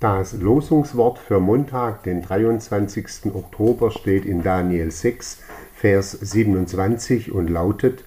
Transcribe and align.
Das 0.00 0.32
Losungswort 0.32 1.18
für 1.18 1.40
Montag, 1.40 2.04
den 2.04 2.22
23. 2.22 3.34
Oktober, 3.34 3.90
steht 3.90 4.26
in 4.26 4.44
Daniel 4.44 4.92
6, 4.92 5.38
Vers 5.74 6.12
27 6.12 7.32
und 7.32 7.48
lautet, 7.48 8.04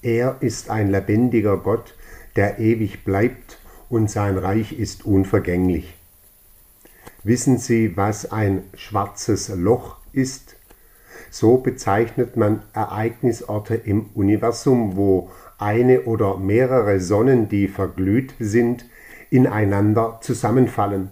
Er 0.00 0.36
ist 0.38 0.70
ein 0.70 0.92
lebendiger 0.92 1.56
Gott, 1.56 1.96
der 2.36 2.60
ewig 2.60 3.02
bleibt 3.04 3.58
und 3.88 4.08
sein 4.08 4.38
Reich 4.38 4.78
ist 4.78 5.04
unvergänglich. 5.06 5.92
Wissen 7.24 7.58
Sie, 7.58 7.96
was 7.96 8.30
ein 8.30 8.62
schwarzes 8.74 9.48
Loch 9.48 9.96
ist? 10.12 10.54
So 11.30 11.56
bezeichnet 11.56 12.36
man 12.36 12.62
Ereignisorte 12.74 13.74
im 13.74 14.06
Universum, 14.14 14.94
wo 14.94 15.30
eine 15.58 16.02
oder 16.02 16.36
mehrere 16.36 17.00
Sonnen, 17.00 17.48
die 17.48 17.66
verglüht 17.66 18.34
sind, 18.38 18.84
ineinander 19.30 20.18
zusammenfallen. 20.20 21.10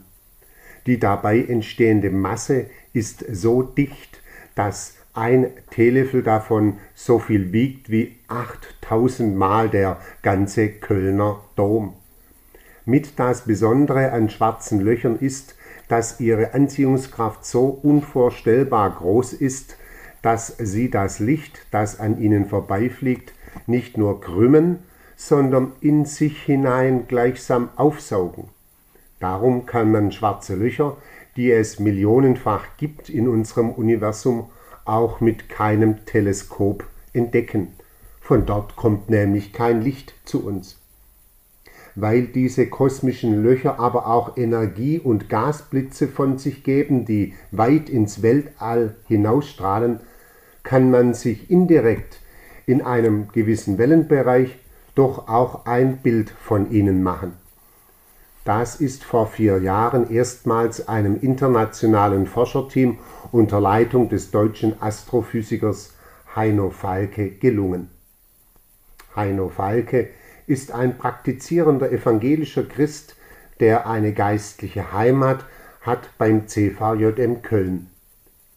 Die 0.87 1.01
dabei 1.01 1.41
entstehende 1.43 2.11
Masse 2.11 2.67
ist 2.93 3.25
so 3.31 3.63
dicht, 3.63 4.21
dass 4.55 4.95
ein 5.15 5.51
Teelöffel 5.71 6.23
davon 6.23 6.79
so 6.95 7.19
viel 7.19 7.53
wiegt 7.53 7.91
wie 7.91 8.17
8000 8.29 9.37
Mal 9.37 9.69
der 9.69 9.99
ganze 10.23 10.69
Kölner 10.69 11.41
Dom. 11.57 11.95
Mit 12.85 13.19
das 13.19 13.47
Besondere 13.47 14.13
an 14.13 14.31
schwarzen 14.31 14.81
Löchern 14.81 15.19
ist, 15.19 15.57
dass 15.89 16.21
ihre 16.21 16.55
Anziehungskraft 16.55 17.45
so 17.45 17.67
unvorstellbar 17.67 18.91
groß 18.91 19.33
ist, 19.33 19.77
dass 20.23 20.57
sie 20.59 20.91
das 20.91 21.19
Licht, 21.19 21.67
das 21.71 21.99
an 21.99 22.21
ihnen 22.21 22.47
vorbeifliegt, 22.47 23.33
nicht 23.67 23.97
nur 23.97 24.21
krümmen, 24.21 24.81
sondern 25.17 25.73
in 25.81 26.05
sich 26.05 26.43
hinein 26.43 27.09
gleichsam 27.09 27.71
aufsaugen. 27.77 28.45
Darum 29.19 29.65
kann 29.65 29.91
man 29.91 30.13
schwarze 30.13 30.55
Löcher, 30.55 30.99
die 31.37 31.51
es 31.51 31.79
millionenfach 31.79 32.77
gibt 32.77 33.09
in 33.09 33.27
unserem 33.27 33.71
Universum, 33.71 34.51
auch 34.85 35.21
mit 35.21 35.49
keinem 35.49 36.05
Teleskop 36.05 36.85
entdecken. 37.13 37.73
Von 38.21 38.47
dort 38.47 38.77
kommt 38.77 39.09
nämlich 39.09 39.53
kein 39.53 39.81
Licht 39.83 40.15
zu 40.25 40.45
uns. 40.45 40.79
Weil 41.95 42.27
diese 42.27 42.67
kosmischen 42.67 43.43
Löcher 43.43 43.81
aber 43.81 44.07
auch 44.07 44.37
Energie 44.37 44.99
und 44.99 45.31
Gasblitze 45.31 46.09
von 46.09 46.37
sich 46.37 46.63
geben, 46.63 47.07
die 47.07 47.35
weit 47.53 47.89
ins 47.89 48.23
Weltall 48.23 48.97
hinausstrahlen, 49.09 50.01
kann 50.63 50.91
man 50.91 51.15
sich 51.15 51.51
indirekt 51.51 52.21
in 52.67 52.83
einem 52.83 53.29
gewissen 53.29 53.79
Wellenbereich 53.79 54.59
doch 54.97 55.29
auch 55.29 55.67
ein 55.67 55.99
Bild 55.99 56.31
von 56.31 56.73
ihnen 56.73 57.05
machen. 57.05 57.35
Das 58.45 58.81
ist 58.81 59.05
vor 59.05 59.27
vier 59.27 59.59
Jahren 59.59 60.11
erstmals 60.11 60.89
einem 60.89 61.21
internationalen 61.21 62.27
Forscherteam 62.27 62.99
unter 63.31 63.61
Leitung 63.61 64.09
des 64.09 64.31
deutschen 64.31 64.81
Astrophysikers 64.81 65.95
Heino 66.35 66.71
Falke 66.71 67.31
gelungen. 67.31 67.91
Heino 69.15 69.49
Falke 69.49 70.11
ist 70.47 70.73
ein 70.73 70.97
praktizierender 70.97 71.91
evangelischer 71.91 72.65
Christ, 72.65 73.17
der 73.61 73.89
eine 73.89 74.13
geistliche 74.13 74.93
Heimat 74.93 75.45
hat 75.81 76.11
beim 76.19 76.47
CVJM 76.47 77.43
Köln. 77.43 77.91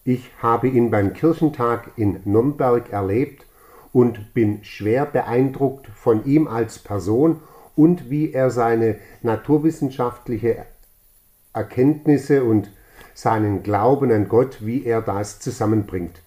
Ich 0.03 0.31
habe 0.41 0.67
ihn 0.67 0.91
beim 0.91 1.13
Kirchentag 1.13 1.91
in 1.95 2.19
Nürnberg 2.25 2.91
erlebt 2.91 3.45
und 3.93 4.33
bin 4.33 4.63
schwer 4.63 5.05
beeindruckt 5.05 5.87
von 5.87 6.25
ihm 6.25 6.47
als 6.47 6.79
Person 6.79 7.41
und 7.75 8.09
wie 8.09 8.33
er 8.33 8.49
seine 8.51 8.95
naturwissenschaftliche 9.21 10.65
Erkenntnisse 11.53 12.43
und 12.43 12.71
seinen 13.13 13.63
Glauben 13.63 14.11
an 14.11 14.27
Gott, 14.27 14.65
wie 14.65 14.85
er 14.85 15.01
das 15.01 15.39
zusammenbringt. 15.39 16.21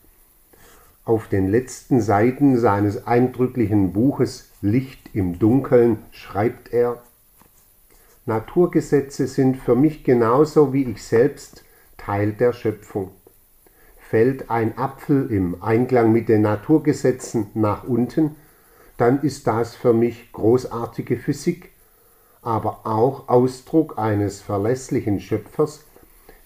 Auf 1.05 1.29
den 1.29 1.49
letzten 1.49 2.01
Seiten 2.01 2.59
seines 2.59 3.07
eindrücklichen 3.07 3.93
Buches 3.93 4.51
Licht 4.61 5.11
im 5.15 5.39
Dunkeln 5.39 5.99
schreibt 6.13 6.73
er 6.73 7.03
Naturgesetze 8.25 9.27
sind 9.27 9.57
für 9.57 9.75
mich 9.75 10.05
genauso 10.05 10.73
wie 10.73 10.85
ich 10.85 11.03
selbst 11.03 11.65
Teil 11.97 12.33
der 12.33 12.53
Schöpfung 12.53 13.11
fällt 14.13 14.51
ein 14.51 14.77
Apfel 14.77 15.33
im 15.33 15.63
Einklang 15.63 16.13
mit 16.13 16.29
den 16.29 16.43
Naturgesetzen 16.43 17.47
nach 17.55 17.85
unten, 17.85 18.37
dann 18.99 19.23
ist 19.23 19.47
das 19.47 19.75
für 19.75 19.95
mich 19.95 20.31
großartige 20.33 21.17
Physik, 21.17 21.71
aber 22.43 22.81
auch 22.85 23.31
Ausdruck 23.31 23.97
eines 23.97 24.43
verlässlichen 24.43 25.19
Schöpfers, 25.19 25.87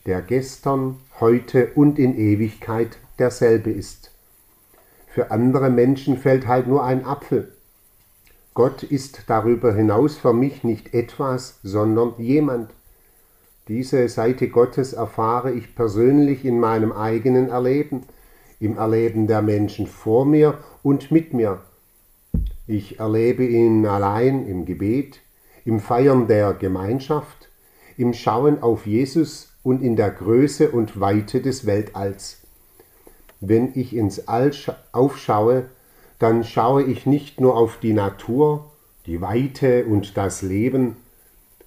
der 0.06 0.22
gestern, 0.22 1.00
heute 1.18 1.72
und 1.74 1.98
in 1.98 2.16
Ewigkeit 2.16 2.98
derselbe 3.18 3.72
ist. 3.72 4.12
Für 5.08 5.32
andere 5.32 5.68
Menschen 5.68 6.18
fällt 6.18 6.46
halt 6.46 6.68
nur 6.68 6.84
ein 6.84 7.04
Apfel. 7.04 7.52
Gott 8.54 8.84
ist 8.84 9.24
darüber 9.26 9.74
hinaus 9.74 10.16
für 10.16 10.32
mich 10.32 10.62
nicht 10.62 10.94
etwas, 10.94 11.58
sondern 11.64 12.14
jemand. 12.18 12.70
Diese 13.68 14.08
Seite 14.08 14.48
Gottes 14.48 14.92
erfahre 14.92 15.52
ich 15.52 15.74
persönlich 15.74 16.44
in 16.44 16.60
meinem 16.60 16.92
eigenen 16.92 17.48
Erleben, 17.48 18.04
im 18.60 18.78
Erleben 18.78 19.26
der 19.26 19.42
Menschen 19.42 19.88
vor 19.88 20.24
mir 20.24 20.58
und 20.84 21.10
mit 21.10 21.34
mir. 21.34 21.60
Ich 22.68 23.00
erlebe 23.00 23.44
ihn 23.44 23.84
allein 23.84 24.46
im 24.46 24.66
Gebet, 24.66 25.20
im 25.64 25.80
Feiern 25.80 26.28
der 26.28 26.52
Gemeinschaft, 26.54 27.48
im 27.96 28.14
Schauen 28.14 28.62
auf 28.62 28.86
Jesus 28.86 29.52
und 29.64 29.82
in 29.82 29.96
der 29.96 30.10
Größe 30.10 30.70
und 30.70 31.00
Weite 31.00 31.40
des 31.40 31.66
Weltalls. 31.66 32.42
Wenn 33.40 33.72
ich 33.74 33.96
ins 33.96 34.28
All 34.28 34.52
aufschaue, 34.92 35.64
dann 36.20 36.44
schaue 36.44 36.84
ich 36.84 37.04
nicht 37.04 37.40
nur 37.40 37.56
auf 37.56 37.78
die 37.80 37.94
Natur, 37.94 38.70
die 39.06 39.20
Weite 39.20 39.86
und 39.86 40.16
das 40.16 40.42
Leben, 40.42 40.96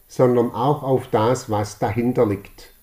sondern 0.09 0.51
auch 0.51 0.83
auf 0.83 1.07
das, 1.07 1.49
was 1.49 1.79
dahinter 1.79 2.25
liegt. 2.25 2.73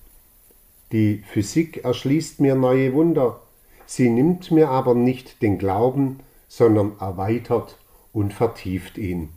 Die 0.92 1.24
Physik 1.28 1.84
erschließt 1.84 2.40
mir 2.40 2.54
neue 2.54 2.94
Wunder, 2.94 3.42
sie 3.84 4.08
nimmt 4.08 4.52
mir 4.52 4.70
aber 4.70 4.94
nicht 4.94 5.42
den 5.42 5.58
Glauben, 5.58 6.20
sondern 6.46 6.92
erweitert 7.00 7.76
und 8.12 8.32
vertieft 8.32 8.96
ihn. 8.96 9.30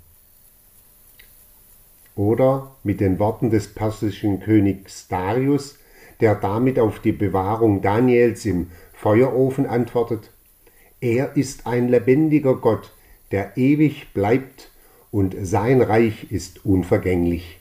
Oder 2.16 2.76
mit 2.84 3.00
den 3.00 3.18
Worten 3.18 3.50
des 3.50 3.74
persischen 3.74 4.40
Königs 4.40 5.08
Darius, 5.08 5.80
der 6.20 6.36
damit 6.36 6.78
auf 6.80 7.00
die 7.00 7.12
Bewahrung 7.12 7.82
Daniels 7.82 8.46
im 8.46 8.70
Feuerofen 8.94 9.66
antwortet, 9.66 10.30
er 11.02 11.36
ist 11.36 11.66
ein 11.66 11.88
lebendiger 11.88 12.56
Gott, 12.56 12.92
der 13.32 13.58
ewig 13.58 14.14
bleibt, 14.14 14.70
und 15.12 15.36
sein 15.42 15.82
Reich 15.82 16.32
ist 16.32 16.66
unvergänglich. 16.66 17.59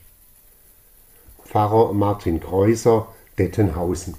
Pfarrer 1.49 1.93
Martin 1.93 2.39
Kreuser, 2.39 3.07
Dettenhausen. 3.39 4.13